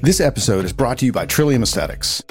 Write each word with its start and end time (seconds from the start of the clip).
This 0.00 0.20
episode 0.20 0.64
is 0.64 0.72
brought 0.72 0.98
to 0.98 1.06
you 1.06 1.12
by 1.12 1.26
Trillium 1.26 1.64
Aesthetics. 1.64 2.22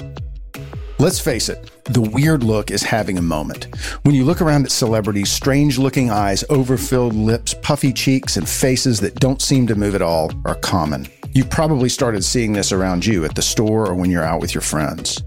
Let's 0.99 1.19
face 1.19 1.49
it, 1.49 1.69
the 1.83 1.99
weird 1.99 2.41
look 2.41 2.71
is 2.71 2.81
having 2.81 3.17
a 3.17 3.21
moment. 3.21 3.67
When 4.03 4.15
you 4.15 4.23
look 4.23 4.41
around 4.41 4.63
at 4.63 4.71
celebrities, 4.71 5.29
strange 5.29 5.77
looking 5.77 6.09
eyes, 6.09 6.45
overfilled 6.49 7.13
lips, 7.13 7.53
puffy 7.61 7.91
cheeks, 7.91 8.37
and 8.37 8.47
faces 8.47 9.01
that 9.01 9.15
don't 9.15 9.41
seem 9.41 9.67
to 9.67 9.75
move 9.75 9.95
at 9.95 10.01
all 10.01 10.31
are 10.45 10.55
common. 10.55 11.09
You've 11.33 11.49
probably 11.49 11.89
started 11.89 12.23
seeing 12.23 12.53
this 12.53 12.71
around 12.71 13.05
you 13.05 13.25
at 13.25 13.35
the 13.35 13.41
store 13.41 13.85
or 13.85 13.95
when 13.95 14.09
you're 14.09 14.23
out 14.23 14.39
with 14.39 14.55
your 14.55 14.61
friends. 14.61 15.21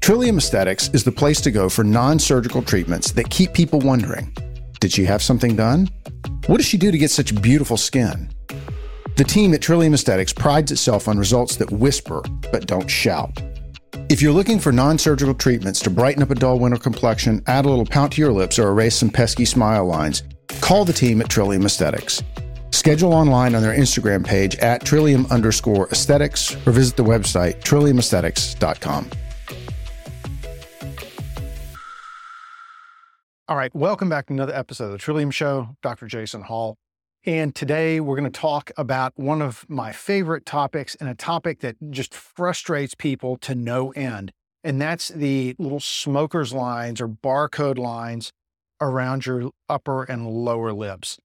Trillium 0.00 0.38
Aesthetics 0.38 0.88
is 0.92 1.04
the 1.04 1.12
place 1.12 1.40
to 1.42 1.52
go 1.52 1.68
for 1.68 1.84
non 1.84 2.18
surgical 2.18 2.62
treatments 2.62 3.12
that 3.12 3.30
keep 3.30 3.52
people 3.52 3.78
wondering 3.78 4.36
Did 4.80 4.90
she 4.90 5.04
have 5.04 5.22
something 5.22 5.54
done? 5.54 5.88
What 6.48 6.56
does 6.56 6.66
she 6.66 6.76
do 6.76 6.90
to 6.90 6.98
get 6.98 7.12
such 7.12 7.40
beautiful 7.40 7.76
skin? 7.76 8.30
The 9.14 9.24
team 9.24 9.52
at 9.52 9.60
Trillium 9.60 9.92
Aesthetics 9.92 10.32
prides 10.32 10.72
itself 10.72 11.06
on 11.06 11.18
results 11.18 11.56
that 11.56 11.70
whisper 11.70 12.22
but 12.50 12.66
don't 12.66 12.88
shout. 12.88 13.30
If 14.08 14.22
you're 14.22 14.32
looking 14.32 14.58
for 14.58 14.72
non 14.72 14.96
surgical 14.96 15.34
treatments 15.34 15.80
to 15.80 15.90
brighten 15.90 16.22
up 16.22 16.30
a 16.30 16.34
dull 16.34 16.58
winter 16.58 16.78
complexion, 16.78 17.42
add 17.46 17.66
a 17.66 17.68
little 17.68 17.84
pout 17.84 18.12
to 18.12 18.22
your 18.22 18.32
lips, 18.32 18.58
or 18.58 18.68
erase 18.68 18.96
some 18.96 19.10
pesky 19.10 19.44
smile 19.44 19.84
lines, 19.84 20.22
call 20.62 20.86
the 20.86 20.94
team 20.94 21.20
at 21.20 21.28
Trillium 21.28 21.66
Aesthetics. 21.66 22.22
Schedule 22.70 23.12
online 23.12 23.54
on 23.54 23.60
their 23.60 23.76
Instagram 23.76 24.24
page 24.26 24.56
at 24.56 24.82
trillium 24.82 25.26
underscore 25.26 25.88
aesthetics 25.90 26.54
or 26.66 26.72
visit 26.72 26.96
the 26.96 27.04
website 27.04 27.60
trilliumaesthetics.com. 27.60 29.10
All 33.46 33.56
right, 33.58 33.74
welcome 33.74 34.08
back 34.08 34.28
to 34.28 34.32
another 34.32 34.54
episode 34.54 34.86
of 34.86 34.92
the 34.92 34.98
Trillium 34.98 35.30
Show. 35.30 35.76
Dr. 35.82 36.06
Jason 36.06 36.40
Hall. 36.40 36.78
And 37.24 37.54
today 37.54 38.00
we're 38.00 38.16
going 38.16 38.30
to 38.30 38.40
talk 38.40 38.72
about 38.76 39.12
one 39.16 39.42
of 39.42 39.64
my 39.68 39.92
favorite 39.92 40.44
topics 40.44 40.96
and 40.96 41.08
a 41.08 41.14
topic 41.14 41.60
that 41.60 41.76
just 41.90 42.12
frustrates 42.12 42.96
people 42.96 43.36
to 43.38 43.54
no 43.54 43.92
end. 43.92 44.32
And 44.64 44.80
that's 44.80 45.08
the 45.08 45.54
little 45.56 45.78
smoker's 45.78 46.52
lines 46.52 47.00
or 47.00 47.06
barcode 47.06 47.78
lines 47.78 48.32
around 48.80 49.24
your 49.24 49.50
upper 49.68 50.02
and 50.02 50.28
lower 50.28 50.72
lips. 50.72 51.18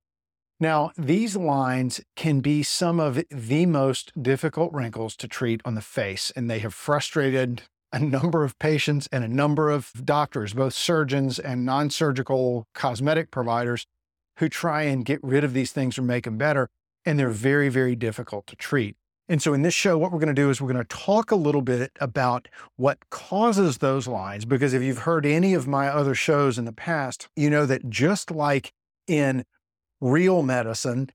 Now, 0.60 0.92
these 0.98 1.36
lines 1.36 2.02
can 2.16 2.42
be 2.42 2.62
some 2.62 3.00
of 3.00 3.24
the 3.32 3.66
most 3.66 4.12
difficult 4.22 4.74
wrinkles 4.74 5.16
to 5.18 5.28
treat 5.28 5.62
on 5.66 5.74
the 5.74 5.82
face, 5.82 6.32
and 6.36 6.50
they 6.50 6.60
have 6.60 6.74
frustrated 6.74 7.64
a 7.92 8.00
number 8.00 8.44
of 8.44 8.58
patients 8.60 9.08
and 9.12 9.24
a 9.24 9.28
number 9.28 9.72
of 9.72 9.92
doctors, 10.04 10.54
both 10.54 10.74
surgeons 10.74 11.40
and 11.40 11.66
non 11.66 11.90
surgical 11.90 12.68
cosmetic 12.74 13.32
providers, 13.32 13.86
who 14.38 14.50
try 14.50 14.84
and 14.84 15.06
get 15.06 15.20
rid 15.24 15.44
of 15.44 15.54
these 15.54 15.72
things 15.72 15.98
or 15.98 16.02
make 16.02 16.26
them 16.26 16.38
better, 16.38 16.70
and 17.06 17.20
they're 17.20 17.30
very, 17.30 17.70
very 17.70 17.96
difficult 17.96 18.48
to 18.48 18.56
treat. 18.56 18.96
And 19.30 19.42
so, 19.42 19.54
in 19.54 19.62
this 19.62 19.74
show, 19.74 19.98
what 19.98 20.12
we're 20.12 20.20
going 20.20 20.34
to 20.34 20.42
do 20.42 20.50
is 20.50 20.62
we're 20.62 20.72
going 20.72 20.86
to 20.86 20.96
talk 20.96 21.32
a 21.32 21.36
little 21.36 21.62
bit 21.62 21.92
about 22.00 22.48
what 22.78 23.10
causes 23.10 23.80
those 23.80 24.08
lines. 24.08 24.46
Because 24.46 24.74
if 24.74 24.82
you've 24.82 25.00
heard 25.00 25.26
any 25.26 25.54
of 25.54 25.68
my 25.68 25.90
other 25.90 26.16
shows 26.16 26.58
in 26.58 26.66
the 26.66 26.72
past, 26.72 27.28
you 27.36 27.50
know 27.50 27.66
that 27.66 27.90
just 27.90 28.32
like 28.32 28.72
in 29.06 29.44
real 30.00 30.44
medicine, 30.44 31.10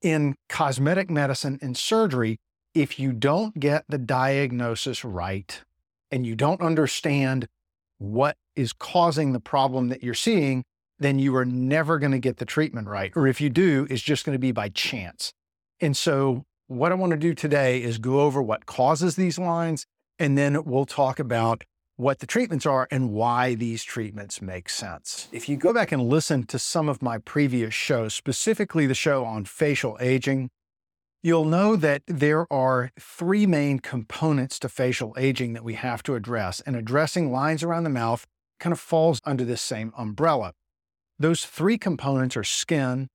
in 0.00 0.36
cosmetic 0.48 1.10
medicine 1.10 1.58
and 1.60 1.76
surgery, 1.76 2.38
if 2.74 2.98
you 2.98 3.12
don't 3.12 3.60
get 3.60 3.84
the 3.88 3.98
diagnosis 3.98 5.04
right 5.04 5.62
and 6.10 6.26
you 6.26 6.34
don't 6.34 6.60
understand 6.62 7.46
what 7.98 8.36
is 8.56 8.72
causing 8.72 9.32
the 9.32 9.40
problem 9.40 9.88
that 9.88 10.02
you're 10.02 10.14
seeing, 10.14 10.64
then 10.98 11.18
you 11.18 11.34
are 11.36 11.44
never 11.44 11.98
going 11.98 12.12
to 12.12 12.18
get 12.18 12.38
the 12.38 12.44
treatment 12.44 12.88
right. 12.88 13.12
Or 13.16 13.26
if 13.26 13.40
you 13.40 13.50
do, 13.50 13.86
it's 13.90 14.02
just 14.02 14.24
going 14.24 14.34
to 14.34 14.40
be 14.40 14.52
by 14.52 14.68
chance. 14.68 15.32
And 15.80 15.96
so, 15.96 16.44
what 16.66 16.92
I 16.92 16.94
want 16.94 17.10
to 17.10 17.18
do 17.18 17.34
today 17.34 17.82
is 17.82 17.98
go 17.98 18.20
over 18.20 18.40
what 18.40 18.66
causes 18.66 19.16
these 19.16 19.38
lines, 19.38 19.86
and 20.18 20.38
then 20.38 20.64
we'll 20.64 20.86
talk 20.86 21.18
about 21.18 21.64
what 21.96 22.18
the 22.18 22.26
treatments 22.26 22.66
are 22.66 22.88
and 22.90 23.12
why 23.12 23.54
these 23.54 23.84
treatments 23.84 24.42
make 24.42 24.68
sense. 24.68 25.28
If 25.30 25.48
you 25.48 25.56
go 25.56 25.72
back 25.72 25.92
and 25.92 26.08
listen 26.08 26.44
to 26.46 26.58
some 26.58 26.88
of 26.88 27.02
my 27.02 27.18
previous 27.18 27.74
shows, 27.74 28.14
specifically 28.14 28.86
the 28.86 28.94
show 28.94 29.24
on 29.24 29.44
facial 29.44 29.96
aging, 30.00 30.50
you'll 31.22 31.44
know 31.44 31.76
that 31.76 32.02
there 32.06 32.52
are 32.52 32.90
three 32.98 33.46
main 33.46 33.78
components 33.78 34.58
to 34.60 34.68
facial 34.68 35.14
aging 35.16 35.52
that 35.52 35.64
we 35.64 35.74
have 35.74 36.02
to 36.04 36.14
address, 36.14 36.60
and 36.60 36.76
addressing 36.76 37.30
lines 37.30 37.62
around 37.62 37.84
the 37.84 37.90
mouth 37.90 38.26
kind 38.58 38.72
of 38.72 38.80
falls 38.80 39.20
under 39.24 39.44
this 39.44 39.62
same 39.62 39.92
umbrella. 39.96 40.52
Those 41.24 41.46
three 41.46 41.78
components 41.78 42.36
are 42.36 42.44
skin, 42.44 43.08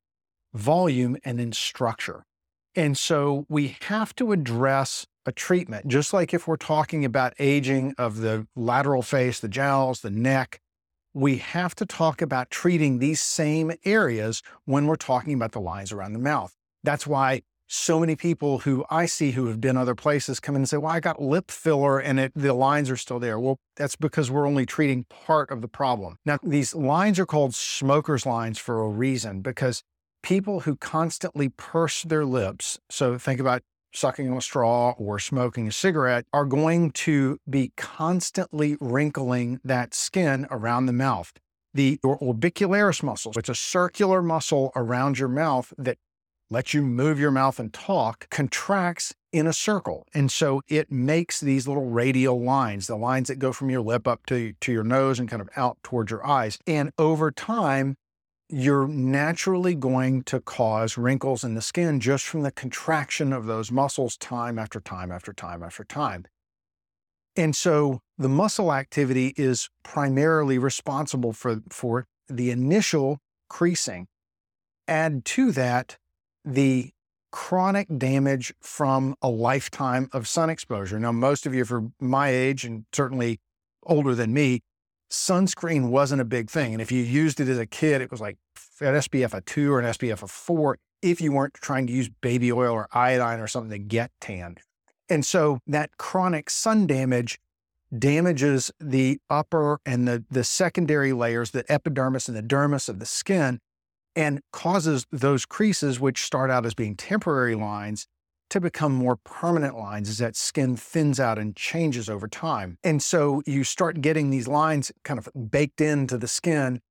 volume, 0.52 1.16
and 1.24 1.38
then 1.38 1.52
structure. 1.52 2.26
And 2.74 2.98
so 2.98 3.46
we 3.50 3.78
have 3.82 4.16
to 4.16 4.32
address 4.32 5.06
a 5.28 5.32
treatment, 5.32 5.88
just 5.88 6.12
like 6.12 6.34
if 6.34 6.48
we're 6.48 6.58
talking 6.58 7.06
about 7.06 7.36
aging 7.38 7.94
of 8.00 8.18
the 8.18 8.48
lateral 8.56 9.04
face, 9.04 9.40
the 9.40 9.48
jowls, 9.48 10.02
the 10.02 10.10
neck, 10.10 10.60
we 11.14 11.38
have 11.38 11.76
to 11.76 11.86
talk 11.86 12.20
about 12.20 12.50
treating 12.50 12.98
these 12.98 13.22
same 13.22 13.74
areas 13.86 14.42
when 14.66 14.88
we're 14.88 14.96
talking 14.96 15.36
about 15.36 15.52
the 15.52 15.62
lines 15.62 15.92
around 15.92 16.14
the 16.14 16.18
mouth. 16.18 16.56
That's 16.84 17.06
why 17.06 17.44
so 17.72 18.00
many 18.00 18.16
people 18.16 18.60
who 18.60 18.84
I 18.90 19.06
see 19.06 19.32
who 19.32 19.46
have 19.46 19.62
been 19.62 19.78
other 19.78 19.94
places 19.94 20.40
come 20.40 20.56
in 20.56 20.62
and 20.62 20.70
say, 20.70 20.78
Well, 20.78 20.92
I 20.92 21.00
got 21.00 21.22
lip 21.22 21.52
filler 21.52 22.00
and 22.00 22.20
it, 22.20 22.32
the 22.36 22.54
lines 22.54 22.90
are 22.90 22.98
still 22.98 23.20
there. 23.20 23.40
Well, 23.40 23.58
that's 23.76 23.96
because 23.96 24.32
we're 24.32 24.48
only 24.48 24.66
treating 24.66 25.06
part 25.06 25.52
of 25.52 25.62
the 25.62 25.68
problem. 25.68 26.18
Now, 26.26 26.40
these 26.42 26.74
lines 26.74 27.20
are 27.20 27.28
called 27.28 27.54
smoker's 27.54 28.26
lines 28.26 28.58
for 28.58 28.82
a 28.82 28.90
reason 28.90 29.42
because 29.42 29.84
people 30.24 30.62
who 30.62 30.76
constantly 30.78 31.50
purse 31.50 32.02
their 32.02 32.26
lips, 32.26 32.80
so 32.90 33.20
think 33.20 33.40
about 33.40 33.62
sucking 33.94 34.32
on 34.32 34.38
a 34.38 34.42
straw 34.42 34.96
or 34.98 35.20
smoking 35.20 35.68
a 35.68 35.72
cigarette, 35.72 36.26
are 36.34 36.46
going 36.46 36.92
to 36.92 37.38
be 37.48 37.72
constantly 37.78 38.78
wrinkling 38.80 39.60
that 39.64 39.94
skin 39.94 40.48
around 40.50 40.88
the 40.88 40.94
mouth. 40.94 41.34
The 41.76 42.00
orbicularis 42.04 43.04
muscle, 43.04 43.32
it's 43.36 43.48
a 43.48 43.54
circular 43.54 44.24
muscle 44.24 44.72
around 44.76 45.20
your 45.20 45.30
mouth 45.30 45.72
that 45.78 46.00
lets 46.50 46.74
you 46.74 46.82
move 46.82 47.20
your 47.20 47.32
mouth 47.32 47.60
and 47.60 47.72
talk, 47.74 48.30
contracts 48.30 49.14
in 49.32 49.46
a 49.46 49.54
circle. 49.54 50.08
And 50.14 50.32
so 50.32 50.62
it 50.68 50.92
makes 50.92 51.40
these 51.40 51.68
little 51.68 51.90
radial 51.90 52.42
lines, 52.42 52.88
the 52.88 52.96
lines 52.96 53.28
that 53.28 53.38
go 53.38 53.54
from 53.54 53.70
your 53.70 53.82
lip 53.82 54.08
up 54.08 54.26
to, 54.28 54.54
to 54.62 54.72
your 54.72 54.84
nose 54.84 55.20
and 55.20 55.30
kind 55.30 55.42
of 55.42 55.50
out 55.56 55.78
towards 55.84 56.12
your 56.12 56.26
eyes. 56.26 56.58
And 56.66 56.92
over 56.98 57.32
time, 57.32 57.96
you're 58.50 58.88
naturally 58.88 59.76
going 59.76 60.24
to 60.24 60.40
cause 60.40 60.98
wrinkles 60.98 61.44
in 61.44 61.54
the 61.54 61.62
skin 61.62 62.00
just 62.00 62.26
from 62.26 62.42
the 62.42 62.52
contraction 62.52 63.32
of 63.32 63.46
those 63.46 63.72
muscles 63.72 64.18
time 64.18 64.58
after 64.58 64.80
time 64.80 65.12
after 65.12 65.32
time 65.32 65.62
after 65.62 65.84
time. 65.84 66.26
And 67.36 67.56
so 67.56 68.00
the 68.18 68.28
muscle 68.28 68.74
activity 68.74 69.34
is 69.38 69.70
primarily 69.84 70.58
responsible 70.58 71.32
for, 71.32 71.62
for 71.70 72.06
the 72.28 72.50
initial 72.50 73.20
creasing. 73.50 74.08
Add 74.88 75.26
to 75.26 75.52
that 75.52 75.98
the 76.46 76.92
chronic 77.32 77.88
damage 77.98 78.54
from 78.62 79.16
a 79.22 79.30
lifetime 79.30 80.10
of 80.14 80.28
sun 80.28 80.50
exposure. 80.50 81.00
Now, 81.00 81.12
most 81.12 81.46
of 81.46 81.54
you 81.54 81.66
for 81.66 81.90
my 82.00 82.30
age 82.30 82.66
and 82.66 82.86
certainly 82.92 83.40
older 83.84 84.16
than 84.16 84.34
me, 84.34 84.62
sunscreen 85.12 85.90
wasn't 85.90 86.22
a 86.22 86.26
big 86.26 86.50
thing. 86.50 86.74
And 86.74 86.82
if 86.82 86.92
you 86.92 87.04
used 87.04 87.40
it 87.40 87.48
as 87.48 87.58
a 87.58 87.66
kid, 87.66 88.02
it 88.02 88.12
was 88.12 88.22
like 88.22 88.38
an 88.82 88.96
SPF 88.96 89.34
of 89.34 89.46
two 89.46 89.72
or 89.72 89.80
an 89.80 89.86
SPF 89.86 90.24
of 90.24 90.32
four 90.32 90.78
if 91.02 91.22
you 91.22 91.32
weren't 91.32 91.54
trying 91.54 91.88
to 91.88 91.94
use 91.94 92.10
baby 92.10 92.52
oil 92.52 92.74
or 92.74 92.88
iodine 92.92 93.40
or 93.40 93.48
something 93.48 93.72
to 93.72 93.80
get 93.80 94.12
tanned. 94.20 94.60
And 95.08 95.26
so 95.26 95.60
that 95.66 95.98
chronic 95.98 96.50
sun 96.50 96.86
damage 96.88 97.40
damages 97.98 98.72
the 98.80 99.20
upper 99.30 99.80
and 99.86 100.08
the, 100.08 100.24
the 100.30 100.44
secondary 100.44 101.14
layers, 101.14 101.52
the 101.52 101.70
epidermis 101.72 102.28
and 102.28 102.38
the 102.38 102.44
dermis 102.44 102.88
of 102.90 103.00
the 103.00 103.06
skin, 103.06 103.60
and 104.20 104.42
causes 104.52 105.06
those 105.14 105.46
creases, 105.46 105.98
which 105.98 106.24
start 106.24 106.52
out 106.52 106.66
as 106.66 106.74
being 106.74 106.94
temporary 106.94 107.56
lines, 107.56 108.06
to 108.50 108.60
become 108.60 108.92
more 108.92 109.16
permanent 109.16 109.78
lines 109.78 110.10
as 110.10 110.18
that 110.18 110.36
skin 110.36 110.76
thins 110.76 111.22
out 111.22 111.40
and 111.40 111.56
changes 111.56 112.10
over 112.10 112.28
time. 112.28 112.78
And 112.84 113.02
so 113.02 113.42
you 113.46 113.64
start 113.64 114.02
getting 114.02 114.30
these 114.30 114.46
lines 114.46 114.92
kind 115.06 115.18
of 115.18 115.30
baked 115.50 115.80
into 115.80 116.18
the 116.18 116.28
skin 116.28 116.82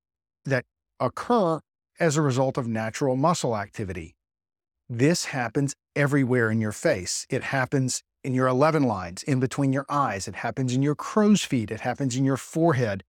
that 0.47 0.65
occur 0.99 1.61
as 2.01 2.17
a 2.17 2.23
result 2.23 2.57
of 2.57 2.67
natural 2.67 3.15
muscle 3.15 3.55
activity. 3.55 4.17
This 4.89 5.27
happens 5.27 5.75
everywhere 5.95 6.51
in 6.51 6.63
your 6.63 6.73
face. 6.73 7.27
It 7.29 7.43
happens 7.43 8.03
in 8.25 8.33
your 8.33 8.47
11 8.47 8.85
lines, 8.85 9.23
in 9.25 9.39
between 9.39 9.75
your 9.75 9.85
eyes. 9.91 10.29
It 10.29 10.37
happens 10.37 10.75
in 10.75 10.83
your 10.83 10.95
crow's 10.95 11.43
feet. 11.43 11.71
It 11.71 11.81
happens 11.81 12.17
in 12.17 12.25
your 12.25 12.39
forehead 12.39 13.05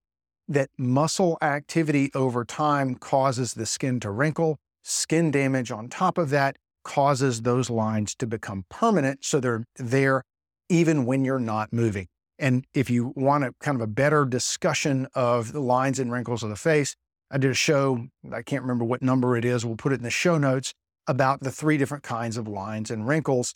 that 0.50 0.68
muscle 0.76 1.38
activity 1.40 2.10
over 2.14 2.44
time 2.44 2.96
causes 2.96 3.54
the 3.54 3.64
skin 3.64 4.00
to 4.00 4.10
wrinkle. 4.10 4.58
Skin 4.82 5.30
damage 5.30 5.70
on 5.70 5.88
top 5.88 6.18
of 6.18 6.28
that 6.30 6.56
causes 6.84 7.42
those 7.42 7.70
lines 7.70 8.14
to 8.16 8.26
become 8.26 8.64
permanent. 8.68 9.24
So 9.24 9.40
they're 9.40 9.64
there 9.76 10.24
even 10.68 11.06
when 11.06 11.24
you're 11.24 11.38
not 11.38 11.72
moving. 11.72 12.08
And 12.38 12.64
if 12.74 12.90
you 12.90 13.12
want 13.16 13.44
a 13.44 13.54
kind 13.60 13.76
of 13.76 13.80
a 13.80 13.86
better 13.86 14.24
discussion 14.24 15.06
of 15.14 15.52
the 15.52 15.60
lines 15.60 15.98
and 15.98 16.10
wrinkles 16.10 16.42
of 16.42 16.50
the 16.50 16.56
face, 16.56 16.96
I 17.30 17.38
did 17.38 17.50
a 17.50 17.54
show, 17.54 18.06
I 18.32 18.42
can't 18.42 18.62
remember 18.62 18.84
what 18.84 19.02
number 19.02 19.36
it 19.36 19.44
is, 19.44 19.64
we'll 19.64 19.76
put 19.76 19.92
it 19.92 19.96
in 19.96 20.02
the 20.02 20.10
show 20.10 20.36
notes 20.36 20.74
about 21.06 21.42
the 21.42 21.50
three 21.52 21.78
different 21.78 22.02
kinds 22.02 22.36
of 22.36 22.48
lines 22.48 22.90
and 22.90 23.06
wrinkles. 23.06 23.54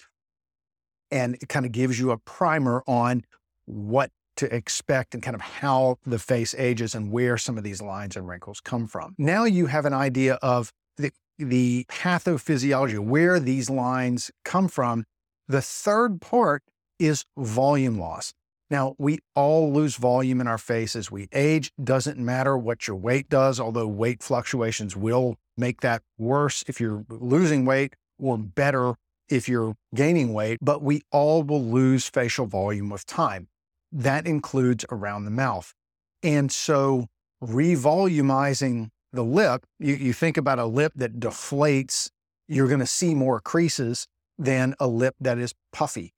and 1.11 1.37
it 1.41 1.49
kind 1.49 1.67
of 1.67 1.73
gives 1.73 1.99
you 1.99 2.11
a 2.11 2.19
primer 2.19 2.82
on 2.87 3.25
what 3.67 4.11
to 4.36 4.54
expect 4.54 5.14
and 5.14 5.22
kind 5.22 5.34
of 5.34 5.40
how 5.40 5.96
the 6.04 6.19
face 6.19 6.54
ages 6.56 6.94
and 6.94 7.10
where 7.10 7.36
some 7.36 7.58
of 7.58 7.64
these 7.64 7.82
lines 7.82 8.16
and 8.16 8.28
wrinkles 8.28 8.60
come 8.60 8.86
from. 8.86 9.14
Now 9.19 9.44
you 9.44 9.66
have 9.66 9.84
an 9.84 9.92
idea 9.92 10.34
of 10.42 10.72
the, 10.96 11.12
the 11.38 11.84
pathophysiology, 11.88 12.98
where 12.98 13.40
these 13.40 13.70
lines 13.70 14.31
come 14.44 14.69
from. 14.69 15.04
The 15.48 15.62
third 15.62 16.20
part 16.20 16.62
is 16.98 17.25
volume 17.36 17.98
loss. 17.98 18.32
Now, 18.70 18.94
we 18.98 19.19
all 19.36 19.72
lose 19.72 19.96
volume 19.96 20.40
in 20.40 20.46
our 20.46 20.58
face 20.58 20.96
as 20.96 21.10
we 21.10 21.28
age. 21.32 21.70
Doesn't 21.82 22.19
matter 22.19 22.56
what 22.56 22.88
your 22.88 22.96
weight 22.96 23.28
does, 23.28 23.60
although 23.60 23.86
weight 23.86 24.22
fluctuations 24.22 24.96
will 24.96 25.36
make 25.56 25.82
that 25.82 26.02
worse 26.19 26.64
if 26.66 26.81
you're 26.81 27.04
losing 27.08 27.66
weight 27.66 27.94
or 28.19 28.38
better 28.38 28.94
if 29.28 29.48
you're 29.48 29.75
gaining 29.94 30.32
weight, 30.32 30.58
but 30.60 30.82
we 30.82 31.02
all 31.10 31.42
will 31.42 31.62
lose 31.62 32.08
facial 32.08 32.46
volume 32.46 32.90
with 32.90 33.06
time. 33.06 33.48
That 33.96 34.26
includes 34.26 34.85
around 34.91 35.25
the 35.25 35.31
mouth. 35.31 35.73
And 36.20 36.50
so, 36.50 37.06
revolumizing 37.41 38.88
the 39.12 39.23
lip, 39.23 39.64
you, 39.79 39.94
you 39.94 40.12
think 40.12 40.37
about 40.37 40.58
a 40.58 40.67
lip 40.67 40.93
that 40.96 41.20
deflates, 41.20 42.11
you're 42.49 42.67
going 42.67 42.81
to 42.81 42.87
see 42.87 43.14
more 43.14 43.41
creases 43.41 44.08
than 44.37 44.75
a 44.81 44.88
lip 44.88 45.14
that 45.20 45.38
is 45.38 45.55
puffy. 45.73 46.12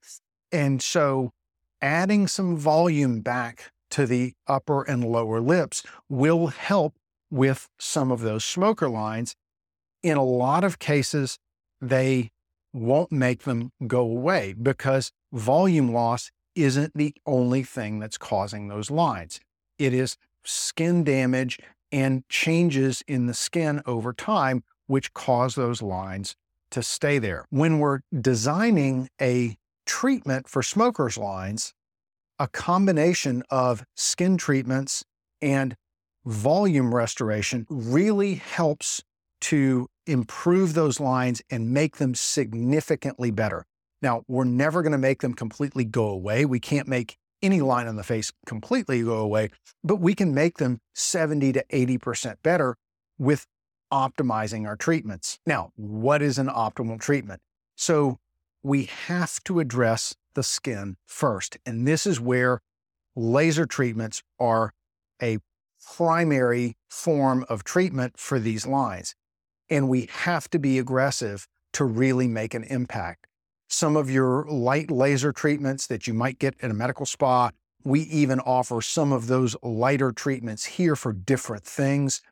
And 0.50 0.81
so, 0.81 1.32
adding 1.82 2.28
some 2.28 2.56
volume 2.56 3.20
back 3.20 3.70
to 3.90 4.06
the 4.06 4.32
upper 4.46 4.82
and 4.82 5.05
lower 5.05 5.40
lips 5.40 5.82
will 6.08 6.46
help 6.46 6.94
with 7.31 7.69
some 7.78 8.11
of 8.11 8.20
those 8.23 8.44
smoker 8.44 8.88
lines. 8.88 9.34
In 10.02 10.17
a 10.17 10.25
lot 10.25 10.64
of 10.64 10.78
cases, 10.78 11.38
they 11.81 12.31
won't 12.73 13.12
make 13.12 13.43
them 13.43 13.70
go 13.87 14.00
away 14.00 14.55
because 14.55 15.11
volume 15.31 15.93
loss 15.93 16.31
isn't 16.56 16.93
the 16.94 17.14
only 17.26 17.62
thing 17.62 18.00
that's 18.00 18.19
causing 18.19 18.69
those 18.69 18.91
lines. 18.91 19.38
It 19.79 19.94
is 19.94 20.17
skin 20.44 21.05
damage 21.05 21.58
and 21.93 22.29
changes 22.29 23.03
in 23.06 23.26
the 23.26 23.35
skin 23.35 23.82
over 23.87 24.12
time, 24.12 24.64
which 24.87 25.14
cause 25.14 25.55
those 25.55 25.82
lines 25.82 26.35
to 26.70 26.82
stay 26.82 27.19
there. 27.19 27.44
When 27.50 27.79
we're 27.79 28.00
designing 28.19 29.08
a 29.20 29.56
treatment 29.85 30.49
for 30.49 30.62
smokers' 30.62 31.17
lines, 31.17 31.75
a 32.38 32.49
combination 32.49 33.43
of 33.50 33.85
skin 33.94 34.37
treatments 34.37 35.05
and 35.41 35.76
volume 36.25 36.94
restoration 36.94 37.67
really 37.70 38.35
helps 38.35 39.02
to 39.41 39.88
improve 40.06 40.75
those 40.75 40.99
lines 40.99 41.41
and 41.50 41.70
make 41.70 41.97
them 41.97 42.14
significantly 42.14 43.31
better. 43.31 43.64
Now, 44.02 44.22
we're 44.28 44.44
never 44.44 44.82
going 44.82 44.93
to 44.93 44.98
make 44.98 45.20
them 45.20 45.34
completely 45.34 45.84
go 45.84 46.08
away. 46.08 46.44
We 46.44 46.60
can't 46.60 46.88
make 46.88 47.16
any 47.43 47.60
line 47.60 47.87
on 47.87 47.96
the 47.96 48.02
face 48.02 48.32
completely 48.46 49.02
go 49.02 49.19
away, 49.19 49.50
but 49.84 49.96
we 49.96 50.14
can 50.14 50.34
make 50.34 50.58
them 50.58 50.81
70 50.94 51.52
to 51.52 51.64
80% 51.72 52.37
better 52.43 52.76
with 53.19 53.46
optimizing 53.93 54.66
our 54.66 54.76
treatments. 54.76 55.38
Now, 55.46 55.72
what 55.76 56.22
is 56.22 56.38
an 56.38 56.48
optimal 56.48 57.00
treatment? 57.00 57.40
So, 57.76 58.19
we 58.62 58.84
have 59.06 59.43
to 59.44 59.60
address 59.60 60.16
the 60.34 60.42
skin 60.42 60.96
first. 61.06 61.56
And 61.64 61.87
this 61.87 62.06
is 62.06 62.20
where 62.20 62.62
laser 63.14 63.64
treatments 63.64 64.22
are 64.40 64.72
a 65.22 65.38
primary 65.96 66.76
form 66.88 67.44
of 67.49 67.64
treatment 67.64 68.19
for 68.19 68.38
these 68.38 68.66
lines. 68.66 69.14
And 69.70 69.88
we 69.88 70.08
have 70.10 70.49
to 70.50 70.58
be 70.58 70.78
aggressive 70.78 71.46
to 71.75 71.84
really 71.84 72.26
make 72.26 72.54
an 72.54 72.64
impact. 72.64 73.26
Some 73.68 73.96
of 73.96 74.10
your 74.10 74.44
light 74.44 74.90
laser 74.90 75.32
treatments 75.32 75.86
that 75.88 76.06
you 76.06 76.14
might 76.14 76.38
get 76.38 76.54
at 76.62 76.70
a 76.70 76.74
medical 76.74 77.06
spa, 77.06 77.50
we 77.84 78.00
even 78.02 78.40
offer 78.40 78.80
some 78.80 79.12
of 79.12 79.26
those 79.26 79.56
lighter 79.62 80.12
treatments 80.12 80.64
here 80.64 80.96
for 80.96 81.12
different 81.12 81.64
things, 81.64 82.22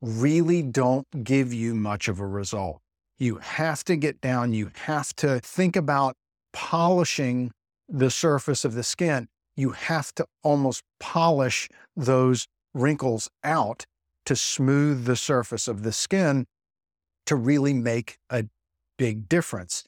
really 0.00 0.62
don't 0.62 1.06
give 1.24 1.52
you 1.52 1.74
much 1.74 2.08
of 2.08 2.20
a 2.20 2.26
result. 2.26 2.80
You 3.18 3.36
have 3.36 3.84
to 3.84 3.96
get 3.96 4.20
down, 4.20 4.52
you 4.52 4.70
have 4.86 5.14
to 5.16 5.40
think 5.40 5.76
about 5.76 6.14
polishing 6.52 7.52
the 7.88 8.10
surface 8.10 8.64
of 8.64 8.74
the 8.74 8.82
skin. 8.82 9.28
You 9.56 9.70
have 9.70 10.14
to 10.14 10.26
almost 10.42 10.82
polish 10.98 11.68
those 11.94 12.48
wrinkles 12.74 13.30
out 13.44 13.84
to 14.26 14.34
smooth 14.34 15.04
the 15.04 15.16
surface 15.16 15.68
of 15.68 15.82
the 15.82 15.92
skin 15.92 16.46
to 17.26 17.36
really 17.36 17.74
make 17.74 18.18
a 18.30 18.44
big 18.98 19.28
difference. 19.28 19.84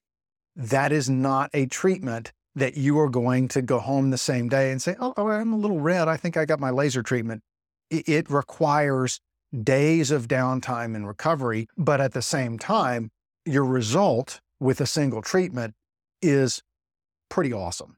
That 0.56 0.92
is 0.92 1.10
not 1.10 1.50
a 1.52 1.66
treatment 1.66 2.32
that 2.54 2.76
you 2.76 2.98
are 3.00 3.08
going 3.08 3.48
to 3.48 3.62
go 3.62 3.80
home 3.80 4.10
the 4.10 4.18
same 4.18 4.48
day 4.48 4.70
and 4.70 4.80
say, 4.80 4.94
Oh, 5.00 5.12
oh 5.16 5.28
I'm 5.28 5.52
a 5.52 5.56
little 5.56 5.80
red. 5.80 6.08
I 6.08 6.16
think 6.16 6.36
I 6.36 6.44
got 6.44 6.60
my 6.60 6.70
laser 6.70 7.02
treatment. 7.02 7.42
It 7.90 8.30
requires 8.30 9.20
days 9.62 10.10
of 10.10 10.28
downtime 10.28 10.96
and 10.96 11.06
recovery, 11.06 11.68
but 11.76 12.00
at 12.00 12.12
the 12.12 12.22
same 12.22 12.58
time, 12.58 13.10
your 13.44 13.64
result 13.64 14.40
with 14.60 14.80
a 14.80 14.86
single 14.86 15.22
treatment 15.22 15.74
is 16.22 16.62
pretty 17.28 17.52
awesome. 17.52 17.96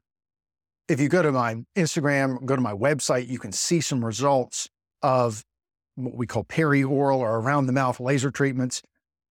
If 0.87 0.99
you 0.99 1.09
go 1.09 1.21
to 1.21 1.31
my 1.31 1.63
Instagram, 1.75 2.45
go 2.45 2.55
to 2.55 2.61
my 2.61 2.73
website, 2.73 3.27
you 3.27 3.39
can 3.39 3.51
see 3.51 3.81
some 3.81 4.03
results 4.03 4.69
of 5.01 5.43
what 5.95 6.15
we 6.15 6.27
call 6.27 6.43
peri-oral 6.43 7.19
or 7.19 7.39
around 7.39 7.67
the 7.67 7.73
mouth 7.73 7.99
laser 7.99 8.31
treatments, 8.31 8.81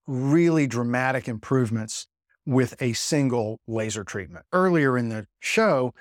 really 0.07 0.67
dramatic 0.67 1.29
improvements 1.29 2.07
with 2.47 2.81
a 2.81 2.93
single 2.93 3.59
laser 3.67 4.05
treatment. 4.05 4.47
Earlier 4.53 4.97
in 4.97 5.09
the 5.09 5.27
show, 5.41 5.93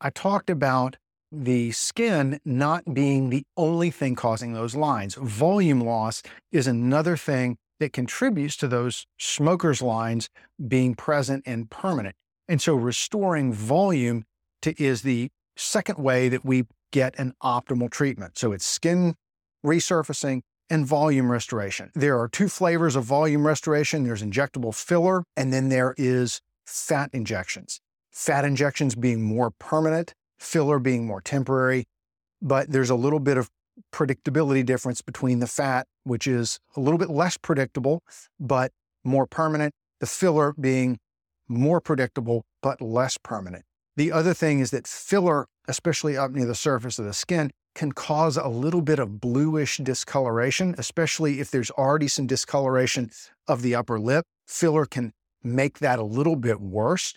I 0.00 0.10
talked 0.10 0.50
about 0.50 0.96
the 1.32 1.72
skin 1.72 2.40
not 2.44 2.94
being 2.94 3.30
the 3.30 3.44
only 3.56 3.90
thing 3.90 4.14
causing 4.14 4.52
those 4.52 4.74
lines. 4.74 5.14
Volume 5.14 5.80
loss 5.80 6.22
is 6.52 6.66
another 6.66 7.16
thing 7.16 7.56
that 7.80 7.92
contributes 7.92 8.56
to 8.58 8.68
those 8.68 9.06
smokers' 9.18 9.82
lines 9.82 10.28
being 10.68 10.94
present 10.94 11.42
and 11.46 11.70
permanent. 11.70 12.14
And 12.48 12.60
so 12.60 12.74
restoring 12.74 13.52
volume 13.52 14.24
to, 14.62 14.80
is 14.82 15.02
the 15.02 15.30
second 15.56 15.98
way 15.98 16.28
that 16.28 16.44
we 16.44 16.64
get 16.92 17.18
an 17.18 17.34
optimal 17.42 17.90
treatment. 17.90 18.38
So 18.38 18.52
it's 18.52 18.64
skin 18.64 19.14
resurfacing 19.64 20.42
and 20.70 20.86
volume 20.86 21.30
restoration. 21.30 21.90
There 21.94 22.18
are 22.18 22.28
two 22.28 22.48
flavors 22.48 22.96
of 22.96 23.04
volume 23.04 23.46
restoration 23.46 24.04
there's 24.04 24.22
injectable 24.22 24.74
filler, 24.74 25.24
and 25.36 25.52
then 25.52 25.68
there 25.68 25.94
is 25.96 26.40
fat 26.66 27.10
injections. 27.12 27.80
Fat 28.10 28.44
injections 28.44 28.94
being 28.94 29.22
more 29.22 29.50
permanent, 29.50 30.14
filler 30.38 30.78
being 30.78 31.06
more 31.06 31.20
temporary, 31.20 31.84
but 32.40 32.70
there's 32.70 32.90
a 32.90 32.94
little 32.94 33.20
bit 33.20 33.36
of 33.36 33.50
predictability 33.92 34.64
difference 34.64 35.02
between 35.02 35.40
the 35.40 35.46
fat, 35.46 35.86
which 36.04 36.26
is 36.26 36.58
a 36.76 36.80
little 36.80 36.98
bit 36.98 37.10
less 37.10 37.36
predictable, 37.36 38.02
but 38.38 38.70
more 39.02 39.26
permanent, 39.26 39.74
the 40.00 40.06
filler 40.06 40.54
being 40.58 40.98
more 41.48 41.80
predictable, 41.80 42.44
but 42.62 42.80
less 42.80 43.18
permanent. 43.18 43.64
The 43.96 44.12
other 44.12 44.34
thing 44.34 44.60
is 44.60 44.70
that 44.70 44.86
filler, 44.86 45.46
especially 45.68 46.16
up 46.16 46.30
near 46.30 46.46
the 46.46 46.54
surface 46.54 46.98
of 46.98 47.04
the 47.04 47.12
skin, 47.12 47.50
can 47.74 47.92
cause 47.92 48.36
a 48.36 48.48
little 48.48 48.82
bit 48.82 48.98
of 48.98 49.20
bluish 49.20 49.78
discoloration, 49.78 50.74
especially 50.78 51.40
if 51.40 51.50
there's 51.50 51.70
already 51.72 52.08
some 52.08 52.26
discoloration 52.26 53.10
of 53.48 53.62
the 53.62 53.74
upper 53.74 53.98
lip. 53.98 54.24
Filler 54.46 54.86
can 54.86 55.12
make 55.42 55.80
that 55.80 55.98
a 55.98 56.04
little 56.04 56.36
bit 56.36 56.60
worse. 56.60 57.14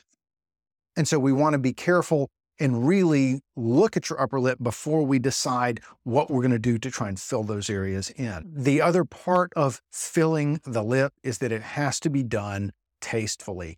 And 0.95 1.07
so 1.07 1.19
we 1.19 1.31
want 1.31 1.53
to 1.53 1.59
be 1.59 1.73
careful 1.73 2.29
and 2.59 2.87
really 2.87 3.41
look 3.55 3.95
at 3.95 4.09
your 4.09 4.19
upper 4.19 4.39
lip 4.39 4.57
before 4.61 5.03
we 5.03 5.19
decide 5.19 5.79
what 6.03 6.31
we're 6.31 6.41
going 6.41 6.51
to 6.51 6.59
do 6.59 6.77
to 6.79 6.89
try 6.89 7.07
and 7.07 7.19
fill 7.19 7.43
those 7.43 7.69
areas 7.69 8.09
in. 8.11 8.51
The 8.55 8.81
other 8.81 9.05
part 9.05 9.53
of 9.55 9.79
filling 9.91 10.59
the 10.65 10.83
lip 10.83 11.13
is 11.23 11.37
that 11.37 11.51
it 11.51 11.61
has 11.61 11.99
to 11.99 12.09
be 12.09 12.23
done 12.23 12.71
tastefully. 12.99 13.77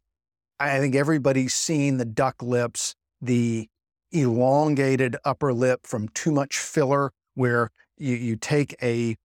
I 0.59 0.79
think 0.79 0.95
everybody's 0.95 1.53
seen 1.53 1.97
the 1.97 2.05
duck 2.05 2.41
lips, 2.41 2.95
the 3.21 3.67
elongated 4.11 5.15
upper 5.23 5.53
lip 5.53 5.85
from 5.85 6.09
too 6.09 6.31
much 6.31 6.57
filler, 6.57 7.11
where 7.35 7.71
you, 7.97 8.15
you 8.15 8.35
take 8.35 8.75
a 8.81 9.15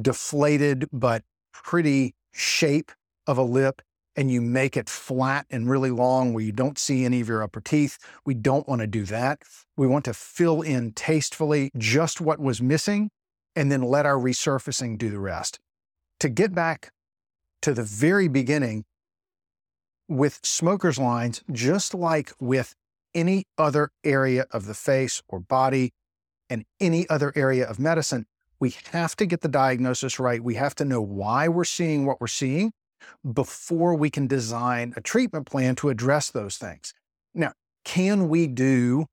deflated 0.00 0.88
but 0.92 1.22
pretty 1.52 2.14
shape 2.32 2.92
of 3.26 3.38
a 3.38 3.42
lip 3.42 3.82
and 4.16 4.30
you 4.30 4.40
make 4.40 4.76
it 4.76 4.88
flat 4.88 5.46
and 5.50 5.70
really 5.70 5.90
long 5.90 6.32
where 6.32 6.42
you 6.42 6.52
don't 6.52 6.78
see 6.78 7.04
any 7.04 7.20
of 7.20 7.28
your 7.28 7.42
upper 7.42 7.60
teeth. 7.60 7.98
We 8.26 8.34
don't 8.34 8.68
want 8.68 8.80
to 8.80 8.86
do 8.86 9.04
that. 9.04 9.42
We 9.76 9.86
want 9.86 10.04
to 10.06 10.14
fill 10.14 10.62
in 10.62 10.92
tastefully 10.92 11.70
just 11.76 12.20
what 12.20 12.40
was 12.40 12.60
missing 12.60 13.10
and 13.54 13.70
then 13.70 13.82
let 13.82 14.06
our 14.06 14.16
resurfacing 14.16 14.98
do 14.98 15.10
the 15.10 15.20
rest. 15.20 15.60
To 16.20 16.28
get 16.28 16.54
back 16.54 16.90
to 17.62 17.72
the 17.72 17.82
very 17.82 18.28
beginning, 18.28 18.84
with 20.08 20.40
smokers' 20.42 20.98
lines, 20.98 21.42
just 21.52 21.94
like 21.94 22.32
with 22.40 22.74
any 23.18 23.44
other 23.58 23.90
area 24.04 24.46
of 24.52 24.66
the 24.66 24.74
face 24.74 25.22
or 25.28 25.40
body 25.40 25.90
and 26.48 26.64
any 26.80 27.08
other 27.08 27.32
area 27.34 27.66
of 27.66 27.78
medicine, 27.78 28.26
we 28.60 28.74
have 28.92 29.16
to 29.16 29.26
get 29.26 29.40
the 29.40 29.48
diagnosis 29.48 30.18
right. 30.20 30.42
We 30.42 30.54
have 30.54 30.74
to 30.76 30.84
know 30.84 31.02
why 31.02 31.48
we're 31.48 31.64
seeing 31.64 32.06
what 32.06 32.20
we're 32.20 32.28
seeing 32.28 32.72
before 33.32 33.94
we 33.94 34.10
can 34.10 34.26
design 34.26 34.94
a 34.96 35.00
treatment 35.00 35.46
plan 35.46 35.74
to 35.76 35.88
address 35.88 36.30
those 36.30 36.56
things. 36.56 36.94
Now, 37.34 37.52
can 37.84 38.28
we 38.28 38.46
do 38.46 39.06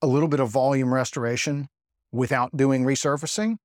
a 0.00 0.06
little 0.06 0.28
bit 0.28 0.40
of 0.40 0.50
volume 0.50 0.92
restoration 0.94 1.68
without 2.12 2.56
doing 2.56 2.84
resurfacing? 2.84 3.56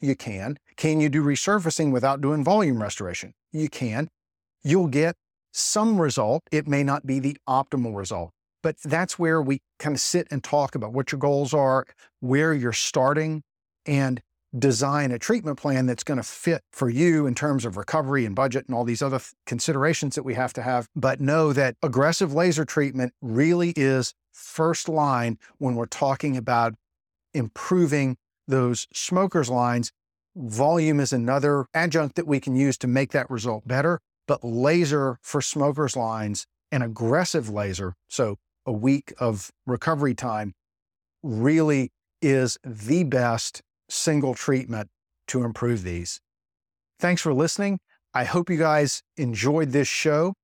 You 0.00 0.16
can. 0.16 0.58
Can 0.76 1.00
you 1.00 1.08
do 1.08 1.22
resurfacing 1.22 1.92
without 1.92 2.20
doing 2.20 2.42
volume 2.42 2.82
restoration? 2.82 3.34
You 3.52 3.68
can. 3.68 4.08
You'll 4.64 4.88
get 4.88 5.14
some 5.52 6.00
result. 6.00 6.42
It 6.50 6.66
may 6.66 6.82
not 6.82 7.06
be 7.06 7.18
the 7.20 7.36
optimal 7.48 7.96
result, 7.96 8.32
but 8.62 8.76
that's 8.84 9.18
where 9.18 9.42
we 9.42 9.60
kind 9.78 9.94
of 9.94 10.00
sit 10.00 10.28
and 10.30 10.42
talk 10.42 10.74
about 10.74 10.92
what 10.92 11.12
your 11.12 11.18
goals 11.18 11.52
are, 11.52 11.86
where 12.20 12.54
you're 12.54 12.72
starting, 12.72 13.42
and 13.86 14.22
design 14.56 15.10
a 15.10 15.18
treatment 15.18 15.58
plan 15.58 15.86
that's 15.86 16.04
going 16.04 16.18
to 16.18 16.22
fit 16.22 16.62
for 16.72 16.90
you 16.90 17.26
in 17.26 17.34
terms 17.34 17.64
of 17.64 17.76
recovery 17.76 18.26
and 18.26 18.36
budget 18.36 18.66
and 18.66 18.74
all 18.74 18.84
these 18.84 19.02
other 19.02 19.20
considerations 19.46 20.14
that 20.14 20.24
we 20.24 20.34
have 20.34 20.52
to 20.52 20.62
have. 20.62 20.86
But 20.94 21.20
know 21.20 21.52
that 21.52 21.76
aggressive 21.82 22.34
laser 22.34 22.64
treatment 22.64 23.14
really 23.22 23.70
is 23.76 24.12
first 24.32 24.88
line 24.88 25.38
when 25.58 25.74
we're 25.74 25.86
talking 25.86 26.36
about 26.36 26.74
improving 27.32 28.16
those 28.46 28.86
smokers 28.92 29.48
lines. 29.48 29.90
Volume 30.36 31.00
is 31.00 31.12
another 31.12 31.66
adjunct 31.74 32.16
that 32.16 32.26
we 32.26 32.40
can 32.40 32.56
use 32.56 32.76
to 32.78 32.86
make 32.86 33.12
that 33.12 33.30
result 33.30 33.66
better, 33.66 34.00
but 34.26 34.44
laser 34.44 35.18
for 35.22 35.40
smokers 35.40 35.96
lines 35.96 36.46
and 36.70 36.82
aggressive 36.82 37.48
laser, 37.50 37.94
so 38.08 38.36
a 38.66 38.72
week 38.72 39.12
of 39.18 39.50
recovery 39.66 40.14
time, 40.14 40.54
really 41.22 41.90
is 42.20 42.58
the 42.64 43.04
best 43.04 43.62
single 43.88 44.34
treatment 44.34 44.88
to 45.28 45.44
improve 45.44 45.82
these. 45.82 46.20
Thanks 46.98 47.22
for 47.22 47.34
listening. 47.34 47.80
I 48.14 48.24
hope 48.24 48.50
you 48.50 48.58
guys 48.58 49.02
enjoyed 49.16 49.70
this 49.70 49.88
show. 49.88 50.34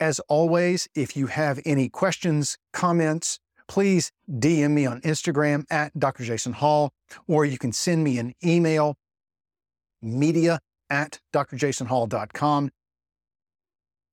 As 0.00 0.20
always, 0.28 0.88
if 0.94 1.16
you 1.16 1.28
have 1.28 1.60
any 1.64 1.88
questions, 1.88 2.58
comments, 2.72 3.38
please 3.68 4.10
DM 4.28 4.72
me 4.72 4.86
on 4.86 5.00
Instagram 5.02 5.64
at 5.70 5.98
Dr. 5.98 6.24
Jason 6.24 6.52
Hall, 6.52 6.90
or 7.26 7.44
you 7.44 7.58
can 7.58 7.72
send 7.72 8.04
me 8.04 8.18
an 8.18 8.34
email, 8.44 8.96
media 10.02 10.60
at 10.90 11.20
drjasonhall.com. 11.32 12.70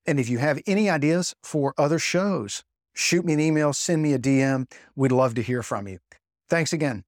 And 0.05 0.19
if 0.19 0.29
you 0.29 0.37
have 0.37 0.59
any 0.65 0.89
ideas 0.89 1.35
for 1.43 1.73
other 1.77 1.99
shows, 1.99 2.63
shoot 2.93 3.25
me 3.25 3.33
an 3.33 3.39
email, 3.39 3.73
send 3.73 4.01
me 4.01 4.13
a 4.13 4.19
DM. 4.19 4.69
We'd 4.95 5.11
love 5.11 5.35
to 5.35 5.41
hear 5.41 5.63
from 5.63 5.87
you. 5.87 5.99
Thanks 6.49 6.73
again. 6.73 7.03